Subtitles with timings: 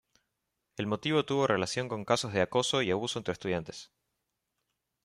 [0.77, 3.91] El motivo tuvo relación con casos de acoso y abuso entre estudiantes.